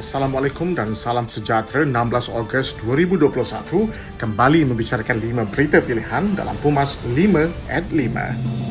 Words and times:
Assalamualaikum 0.00 0.72
dan 0.72 0.96
salam 0.96 1.28
sejahtera 1.28 1.84
16 1.84 2.32
Ogos 2.32 2.72
2021 2.80 4.16
kembali 4.16 4.72
membicarakan 4.72 5.44
5 5.44 5.52
berita 5.52 5.76
pilihan 5.84 6.32
dalam 6.32 6.56
Pumas 6.64 6.96
5 7.04 7.68
at 7.68 7.84
5. 7.92 8.69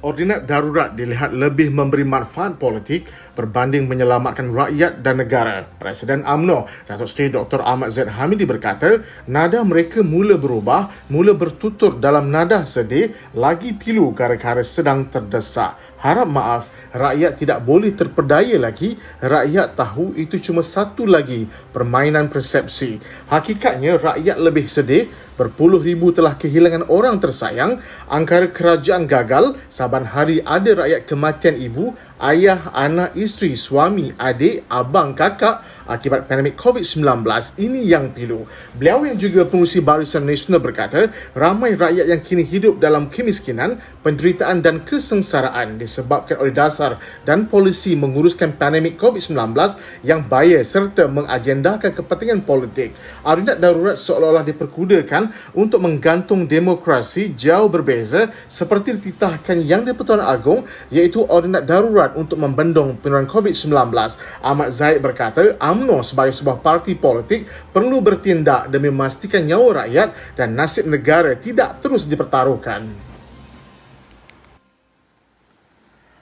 Ordinat 0.00 0.48
darurat 0.48 0.96
dilihat 0.96 1.36
lebih 1.36 1.68
memberi 1.68 2.08
manfaat 2.08 2.56
politik 2.56 3.12
berbanding 3.36 3.84
menyelamatkan 3.84 4.48
rakyat 4.48 5.04
dan 5.04 5.20
negara. 5.20 5.68
Presiden 5.76 6.24
AMNO, 6.24 6.64
Datuk 6.88 7.04
Seri 7.04 7.28
Dr. 7.28 7.60
Ahmad 7.60 7.92
Zaid 7.92 8.08
Hamidi 8.08 8.48
berkata, 8.48 9.04
nada 9.28 9.60
mereka 9.60 10.00
mula 10.00 10.40
berubah, 10.40 10.88
mula 11.12 11.36
bertutur 11.36 12.00
dalam 12.00 12.32
nada 12.32 12.64
sedih, 12.64 13.12
lagi 13.36 13.76
pilu 13.76 14.16
gara-gara 14.16 14.64
sedang 14.64 15.04
terdesak. 15.12 15.76
Harap 16.00 16.32
maaf, 16.32 16.72
rakyat 16.96 17.36
tidak 17.36 17.60
boleh 17.60 17.92
terpedaya 17.92 18.56
lagi. 18.56 18.96
Rakyat 19.20 19.76
tahu 19.76 20.16
itu 20.16 20.40
cuma 20.40 20.64
satu 20.64 21.04
lagi 21.04 21.44
permainan 21.76 22.32
persepsi. 22.32 22.96
Hakikatnya, 23.28 24.00
rakyat 24.00 24.40
lebih 24.40 24.64
sedih 24.64 25.12
Berpuluh 25.40 25.80
ribu 25.80 26.12
telah 26.12 26.36
kehilangan 26.36 26.92
orang 26.92 27.16
tersayang, 27.16 27.80
angkara 28.12 28.52
kerajaan 28.52 29.08
gagal, 29.08 29.56
saban 29.72 30.04
hari 30.04 30.44
ada 30.44 30.84
rakyat 30.84 31.08
kematian 31.08 31.56
ibu, 31.56 31.96
ayah, 32.20 32.60
anak, 32.76 33.16
isteri, 33.16 33.56
suami, 33.56 34.12
adik, 34.20 34.68
abang, 34.68 35.16
kakak 35.16 35.64
akibat 35.88 36.28
pandemik 36.28 36.60
COVID-19. 36.60 37.24
Ini 37.56 37.80
yang 37.88 38.12
pilu. 38.12 38.44
Beliau 38.76 39.08
yang 39.08 39.16
juga 39.16 39.48
pengurusi 39.48 39.80
Barisan 39.80 40.28
Nasional 40.28 40.60
berkata, 40.60 41.08
ramai 41.32 41.72
rakyat 41.72 42.12
yang 42.12 42.20
kini 42.20 42.44
hidup 42.44 42.76
dalam 42.76 43.08
kemiskinan, 43.08 43.80
penderitaan 44.04 44.60
dan 44.60 44.84
kesengsaraan 44.84 45.80
disebabkan 45.80 46.36
oleh 46.36 46.52
dasar 46.52 47.00
dan 47.24 47.48
polisi 47.48 47.96
menguruskan 47.96 48.60
pandemik 48.60 49.00
COVID-19 49.00 49.56
yang 50.04 50.20
bahaya 50.20 50.60
serta 50.60 51.08
mengagendakan 51.08 51.96
kepentingan 51.96 52.44
politik. 52.44 52.92
Arinat 53.24 53.56
darurat 53.56 53.96
seolah-olah 53.96 54.44
diperkudakan 54.44 55.29
untuk 55.56 55.82
menggantung 55.82 56.46
demokrasi 56.46 57.32
jauh 57.34 57.66
berbeza 57.66 58.30
seperti 58.46 58.98
dititahkan 58.98 59.62
Yang 59.64 59.92
di-Pertuan 59.92 60.22
Agong 60.22 60.62
iaitu 60.92 61.26
ordinat 61.26 61.66
darurat 61.66 62.14
untuk 62.14 62.38
membendung 62.38 62.98
penularan 63.00 63.26
COVID-19. 63.26 63.74
Ahmad 64.40 64.68
Zaid 64.70 65.02
berkata 65.02 65.56
AMNO 65.58 66.06
sebagai 66.06 66.36
sebuah 66.36 66.62
parti 66.62 66.94
politik 66.94 67.48
perlu 67.74 67.98
bertindak 67.98 68.70
demi 68.70 68.92
memastikan 68.92 69.42
nyawa 69.44 69.84
rakyat 69.84 70.36
dan 70.36 70.54
nasib 70.54 70.86
negara 70.86 71.34
tidak 71.34 71.80
terus 71.82 72.06
dipertaruhkan. 72.06 73.09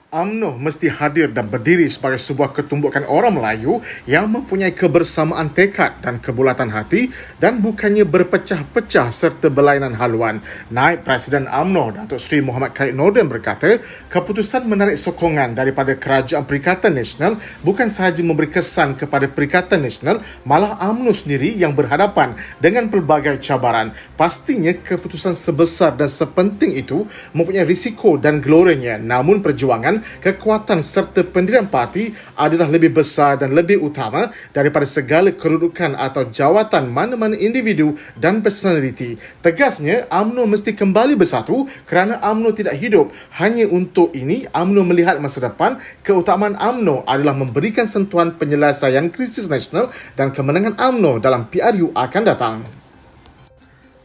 UMNO 0.09 0.57
mesti 0.57 0.89
hadir 0.89 1.29
dan 1.29 1.53
berdiri 1.53 1.85
sebagai 1.85 2.17
sebuah 2.17 2.49
ketumbukan 2.49 3.05
orang 3.05 3.37
Melayu 3.37 3.77
yang 4.09 4.25
mempunyai 4.25 4.73
kebersamaan 4.73 5.53
tekad 5.53 6.01
dan 6.01 6.17
kebulatan 6.17 6.73
hati 6.73 7.13
dan 7.37 7.61
bukannya 7.61 8.09
berpecah-pecah 8.09 9.13
serta 9.13 9.53
berlainan 9.53 9.93
haluan. 9.93 10.41
Naib 10.73 11.05
Presiden 11.05 11.45
UMNO, 11.45 11.93
Datuk 11.93 12.17
Seri 12.17 12.41
Muhammad 12.41 12.73
Khalid 12.73 12.97
Nordin 12.97 13.29
berkata, 13.29 13.77
keputusan 14.09 14.65
menarik 14.65 14.97
sokongan 14.97 15.53
daripada 15.53 15.93
Kerajaan 15.93 16.41
Perikatan 16.49 16.97
Nasional 16.97 17.37
bukan 17.61 17.93
sahaja 17.93 18.25
memberi 18.25 18.49
kesan 18.49 18.97
kepada 18.97 19.29
Perikatan 19.29 19.85
Nasional, 19.85 20.25
malah 20.41 20.73
UMNO 20.89 21.13
sendiri 21.13 21.53
yang 21.53 21.77
berhadapan 21.77 22.33
dengan 22.57 22.89
pelbagai 22.89 23.37
cabaran. 23.45 23.93
Pastinya 24.17 24.73
keputusan 24.73 25.37
sebesar 25.37 25.93
dan 25.93 26.09
sepenting 26.09 26.73
itu 26.73 27.05
mempunyai 27.37 27.61
risiko 27.61 28.17
dan 28.17 28.41
glorinya, 28.41 28.97
namun 28.97 29.45
perjuangan 29.45 29.98
kekuatan 30.21 30.81
serta 30.81 31.21
pendirian 31.27 31.67
parti 31.67 32.11
adalah 32.35 32.71
lebih 32.71 32.95
besar 32.95 33.39
dan 33.39 33.51
lebih 33.53 33.81
utama 33.83 34.31
daripada 34.55 34.87
segala 34.87 35.29
kedudukan 35.35 35.97
atau 35.99 36.27
jawatan 36.27 36.87
mana-mana 36.89 37.35
individu 37.35 37.93
dan 38.15 38.39
personaliti. 38.39 39.19
Tegasnya, 39.43 40.07
AMNO 40.07 40.47
mesti 40.47 40.73
kembali 40.73 41.19
bersatu 41.19 41.67
kerana 41.85 42.17
AMNO 42.23 42.55
tidak 42.55 42.79
hidup 42.79 43.11
hanya 43.37 43.67
untuk 43.67 44.15
ini. 44.15 44.47
AMNO 44.49 44.81
melihat 44.87 45.19
masa 45.19 45.43
depan, 45.43 45.77
keutamaan 46.01 46.55
AMNO 46.55 47.03
adalah 47.03 47.35
memberikan 47.35 47.83
sentuhan 47.83 48.35
penyelesaian 48.39 49.11
krisis 49.11 49.51
nasional 49.51 49.91
dan 50.15 50.31
kemenangan 50.31 50.79
AMNO 50.79 51.19
dalam 51.19 51.51
PRU 51.51 51.91
akan 51.91 52.23
datang. 52.23 52.78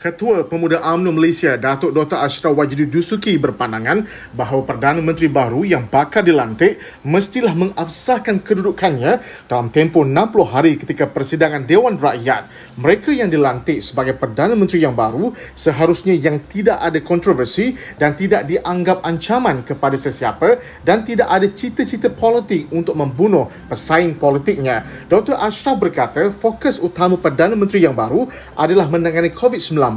Ketua 0.05 0.45
Pemuda 0.45 0.85
UMNO 0.85 1.17
Malaysia 1.17 1.57
Datuk 1.57 1.97
Dr. 1.97 2.21
Ashraf 2.21 2.53
Wajidi 2.53 2.85
Dusuki 2.85 3.41
berpandangan 3.41 4.05
bahawa 4.37 4.69
Perdana 4.69 5.01
Menteri 5.01 5.33
baru 5.33 5.65
yang 5.65 5.89
bakal 5.89 6.21
dilantik 6.21 6.77
mestilah 7.09 7.57
mengabsahkan 7.57 8.45
kedudukannya 8.45 9.25
dalam 9.49 9.73
tempoh 9.73 10.05
60 10.05 10.45
hari 10.45 10.77
ketika 10.77 11.09
persidangan 11.09 11.65
Dewan 11.65 11.97
Rakyat. 11.97 12.53
Mereka 12.77 13.17
yang 13.17 13.33
dilantik 13.33 13.81
sebagai 13.81 14.13
Perdana 14.13 14.53
Menteri 14.53 14.85
yang 14.85 14.93
baru 14.93 15.33
seharusnya 15.57 16.13
yang 16.13 16.37
tidak 16.53 16.85
ada 16.85 17.01
kontroversi 17.01 17.73
dan 17.97 18.13
tidak 18.13 18.45
dianggap 18.45 19.01
ancaman 19.09 19.65
kepada 19.65 19.97
sesiapa 19.97 20.61
dan 20.85 21.09
tidak 21.09 21.33
ada 21.33 21.49
cita-cita 21.49 22.13
politik 22.13 22.69
untuk 22.77 22.93
membunuh 22.93 23.49
pesaing 23.73 24.21
politiknya. 24.21 24.85
Dr. 25.09 25.41
Ashraf 25.41 25.81
berkata 25.81 26.29
fokus 26.29 26.77
utama 26.77 27.17
Perdana 27.17 27.57
Menteri 27.57 27.89
yang 27.89 27.97
baru 27.97 28.29
adalah 28.53 28.85
menangani 28.93 29.33
COVID-19 29.33 29.94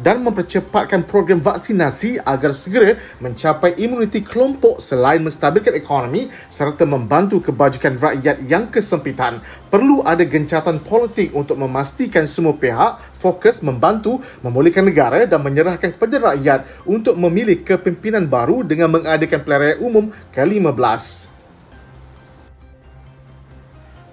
dan 0.00 0.20
mempercepatkan 0.22 1.08
program 1.08 1.40
vaksinasi 1.40 2.20
agar 2.22 2.52
segera 2.52 2.96
mencapai 3.18 3.74
imuniti 3.80 4.20
kelompok 4.20 4.78
selain 4.78 5.24
menstabilkan 5.24 5.74
ekonomi 5.74 6.28
serta 6.52 6.84
membantu 6.84 7.40
kebajikan 7.40 7.96
rakyat 7.96 8.44
yang 8.44 8.68
kesempitan. 8.68 9.40
Perlu 9.72 10.04
ada 10.04 10.22
gencatan 10.22 10.80
politik 10.84 11.32
untuk 11.32 11.56
memastikan 11.56 12.28
semua 12.28 12.54
pihak 12.54 13.00
fokus 13.16 13.64
membantu 13.64 14.20
memulihkan 14.44 14.84
negara 14.86 15.24
dan 15.24 15.40
menyerahkan 15.40 15.96
kepada 15.96 16.32
rakyat 16.32 16.68
untuk 16.84 17.16
memilih 17.16 17.64
kepimpinan 17.64 18.28
baru 18.28 18.62
dengan 18.62 18.92
mengadakan 18.92 19.40
pilihan 19.42 19.80
umum 19.80 20.12
ke-15 20.32 21.39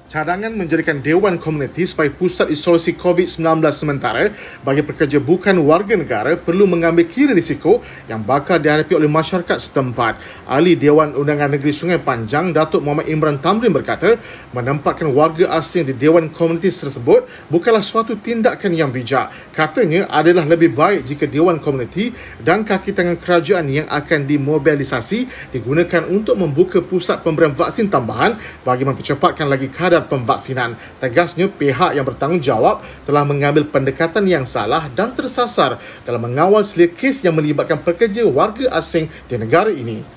cadangan 0.07 0.55
menjadikan 0.55 1.03
Dewan 1.03 1.35
Komuniti 1.35 1.83
sebagai 1.83 2.15
pusat 2.15 2.47
isolasi 2.47 2.95
COVID-19 2.95 3.43
sementara 3.75 4.31
bagi 4.63 4.79
pekerja 4.79 5.19
bukan 5.19 5.59
warga 5.67 5.99
negara 5.99 6.39
perlu 6.39 6.63
mengambil 6.63 7.03
kira 7.03 7.35
risiko 7.35 7.83
yang 8.07 8.23
bakal 8.23 8.55
dihadapi 8.55 8.95
oleh 8.95 9.11
masyarakat 9.11 9.59
setempat. 9.59 10.15
Ahli 10.47 10.79
Dewan 10.79 11.11
Undangan 11.11 11.51
Negeri 11.51 11.75
Sungai 11.75 11.99
Panjang, 11.99 12.55
Datuk 12.55 12.87
Muhammad 12.87 13.11
Imran 13.11 13.37
Tamrin 13.43 13.75
berkata, 13.75 14.15
menempatkan 14.55 15.11
warga 15.11 15.51
asing 15.59 15.91
di 15.91 15.93
Dewan 15.93 16.31
Komuniti 16.31 16.71
tersebut 16.71 17.27
bukanlah 17.51 17.83
suatu 17.83 18.15
tindakan 18.15 18.71
yang 18.71 18.89
bijak. 18.95 19.27
Katanya 19.51 20.07
adalah 20.07 20.47
lebih 20.47 20.71
baik 20.71 21.03
jika 21.03 21.27
Dewan 21.27 21.59
Komuniti 21.59 22.15
dan 22.39 22.63
kaki 22.63 22.95
tangan 22.95 23.19
kerajaan 23.19 23.67
yang 23.67 23.87
akan 23.91 24.23
dimobilisasi 24.23 25.51
digunakan 25.51 26.07
untuk 26.07 26.39
membuka 26.39 26.79
pusat 26.79 27.19
pemberian 27.27 27.51
vaksin 27.51 27.91
tambahan 27.91 28.39
bagi 28.63 28.87
mempercepatkan 28.87 29.51
lagi 29.51 29.67
kadar 29.67 29.96
kadar 29.97 30.05
pemvaksinan. 30.05 30.77
Tegasnya 31.01 31.49
pihak 31.49 31.97
yang 31.97 32.05
bertanggungjawab 32.05 32.85
telah 33.09 33.25
mengambil 33.25 33.65
pendekatan 33.65 34.29
yang 34.29 34.45
salah 34.45 34.85
dan 34.93 35.17
tersasar 35.17 35.81
dalam 36.05 36.21
mengawal 36.21 36.61
selia 36.61 36.93
kes 36.93 37.25
yang 37.25 37.33
melibatkan 37.33 37.81
pekerja 37.81 38.21
warga 38.29 38.69
asing 38.77 39.09
di 39.25 39.35
negara 39.41 39.73
ini. 39.73 40.16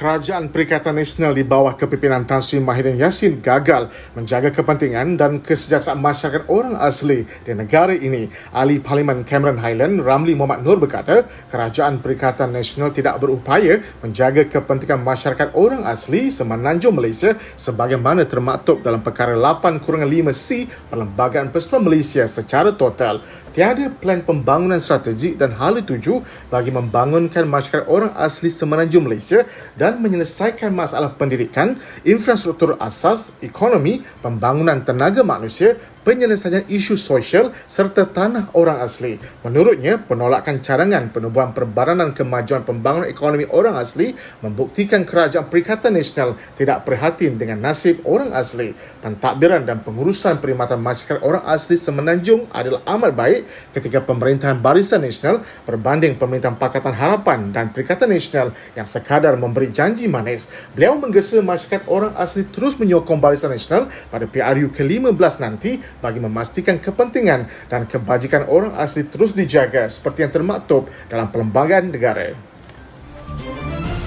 Kerajaan 0.00 0.48
Perikatan 0.48 0.96
Nasional 0.96 1.36
di 1.36 1.44
bawah 1.44 1.76
kepimpinan 1.76 2.24
Tan 2.24 2.40
Sri 2.40 2.56
Mahidin 2.56 2.96
Yassin 2.96 3.44
gagal 3.44 3.92
menjaga 4.16 4.48
kepentingan 4.48 5.20
dan 5.20 5.44
kesejahteraan 5.44 6.00
masyarakat 6.00 6.48
orang 6.48 6.72
asli 6.80 7.28
di 7.44 7.52
negara 7.52 7.92
ini. 7.92 8.32
Ahli 8.48 8.80
Parlimen 8.80 9.28
Cameron 9.28 9.60
Highland, 9.60 10.00
Ramli 10.00 10.32
Muhammad 10.32 10.64
Nur 10.64 10.80
berkata, 10.80 11.28
Kerajaan 11.52 12.00
Perikatan 12.00 12.48
Nasional 12.48 12.96
tidak 12.96 13.20
berupaya 13.20 13.84
menjaga 14.00 14.48
kepentingan 14.48 15.04
masyarakat 15.04 15.52
orang 15.52 15.84
asli 15.84 16.32
semenanjung 16.32 16.96
Malaysia 16.96 17.36
sebagaimana 17.60 18.24
termaktub 18.24 18.80
dalam 18.80 19.04
perkara 19.04 19.36
8 19.36 19.84
5C 19.84 20.64
Perlembagaan 20.88 21.52
Persatuan 21.52 21.84
Malaysia 21.84 22.24
secara 22.24 22.72
total. 22.72 23.20
Tiada 23.52 23.92
plan 23.92 24.24
pembangunan 24.24 24.80
strategik 24.80 25.36
dan 25.36 25.52
hal 25.60 25.76
tuju 25.84 26.24
bagi 26.48 26.72
membangunkan 26.72 27.44
masyarakat 27.44 27.84
orang 27.90 28.16
asli 28.16 28.48
semenanjung 28.48 29.04
Malaysia 29.04 29.44
dan 29.74 29.89
dan 29.90 29.98
menyelesaikan 29.98 30.70
masalah 30.70 31.18
pendidikan, 31.18 31.74
infrastruktur 32.06 32.78
asas, 32.78 33.34
ekonomi, 33.42 34.06
pembangunan 34.22 34.86
tenaga 34.86 35.26
manusia, 35.26 35.74
penyelesaian 36.02 36.64
isu 36.66 36.96
sosial 36.96 37.52
serta 37.68 38.08
tanah 38.08 38.52
orang 38.56 38.80
asli. 38.80 39.20
Menurutnya, 39.44 40.00
penolakan 40.00 40.64
cadangan 40.64 41.12
penubuhan 41.12 41.52
perbadanan 41.52 42.16
kemajuan 42.16 42.64
pembangunan 42.64 43.08
ekonomi 43.08 43.44
orang 43.52 43.76
asli 43.76 44.16
membuktikan 44.40 45.04
kerajaan 45.04 45.52
Perikatan 45.52 45.92
Nasional 45.92 46.36
tidak 46.56 46.88
prihatin 46.88 47.36
dengan 47.36 47.60
nasib 47.60 48.00
orang 48.08 48.32
asli. 48.32 48.72
Pentadbiran 49.04 49.64
dan 49.64 49.84
pengurusan 49.84 50.40
perkhidmatan 50.40 50.80
masyarakat 50.80 51.20
orang 51.24 51.44
asli 51.44 51.76
semenanjung 51.76 52.48
adalah 52.52 52.80
amat 52.96 53.12
baik 53.12 53.40
ketika 53.76 54.00
pemerintahan 54.04 54.60
Barisan 54.60 55.04
Nasional 55.04 55.44
berbanding 55.68 56.16
pemerintahan 56.16 56.56
Pakatan 56.56 56.96
Harapan 56.96 57.52
dan 57.52 57.72
Perikatan 57.72 58.08
Nasional 58.08 58.52
yang 58.76 58.88
sekadar 58.88 59.36
memberi 59.36 59.68
janji 59.72 60.08
manis. 60.08 60.48
Beliau 60.72 60.96
menggesa 60.96 61.40
masyarakat 61.44 61.88
orang 61.88 62.12
asli 62.16 62.44
terus 62.48 62.76
menyokong 62.80 63.20
Barisan 63.20 63.52
Nasional 63.52 63.88
pada 64.08 64.24
PRU 64.24 64.72
ke-15 64.72 65.34
nanti 65.40 65.89
bagi 65.98 66.22
memastikan 66.22 66.78
kepentingan 66.78 67.50
dan 67.66 67.90
kebajikan 67.90 68.46
orang 68.46 68.78
asli 68.78 69.02
terus 69.10 69.34
dijaga 69.34 69.90
seperti 69.90 70.22
yang 70.22 70.32
termaktub 70.32 70.86
dalam 71.10 71.26
Perlembagaan 71.34 71.90
Negara. 71.90 72.32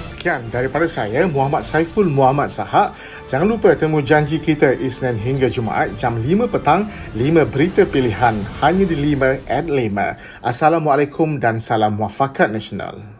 Sekian 0.04 0.48
daripada 0.48 0.88
saya, 0.88 1.28
Muhammad 1.28 1.68
Saiful 1.68 2.08
Muhammad 2.08 2.48
Sahak. 2.48 2.96
Jangan 3.28 3.44
lupa 3.44 3.76
temu 3.76 4.00
janji 4.00 4.40
kita 4.40 4.72
Isnin 4.72 5.20
hingga 5.20 5.52
Jumaat 5.52 5.92
jam 6.00 6.16
5 6.16 6.48
petang, 6.48 6.88
5 7.12 7.44
berita 7.44 7.84
pilihan 7.84 8.32
hanya 8.64 8.84
di 8.88 8.96
5 9.12 9.44
at 9.44 9.68
5. 9.68 10.40
Assalamualaikum 10.40 11.36
dan 11.36 11.60
salam 11.60 12.00
muafakat 12.00 12.48
nasional. 12.48 13.13